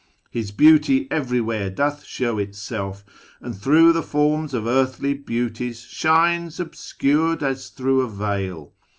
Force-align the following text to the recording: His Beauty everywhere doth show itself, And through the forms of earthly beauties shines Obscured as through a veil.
His 0.31 0.49
Beauty 0.49 1.07
everywhere 1.11 1.69
doth 1.69 2.03
show 2.05 2.39
itself, 2.39 3.05
And 3.39 3.55
through 3.55 3.93
the 3.93 4.01
forms 4.01 4.51
of 4.55 4.65
earthly 4.65 5.13
beauties 5.13 5.81
shines 5.81 6.59
Obscured 6.59 7.43
as 7.43 7.69
through 7.69 8.01
a 8.01 8.09
veil. 8.09 8.73